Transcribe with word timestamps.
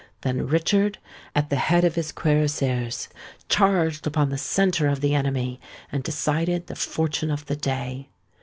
Then 0.21 0.47
Richard, 0.47 0.97
at 1.35 1.51
the 1.51 1.57
head 1.57 1.83
of 1.85 1.93
his 1.93 2.11
cuirassiers, 2.11 3.07
charged 3.49 4.07
upon 4.07 4.29
the 4.31 4.37
centre 4.39 4.87
of 4.87 4.99
the 4.99 5.13
enemy, 5.13 5.59
and 5.91 6.01
decided 6.03 6.65
the 6.65 6.75
fortune 6.75 7.29
of 7.29 7.45
the 7.45 7.55
day. 7.55 8.09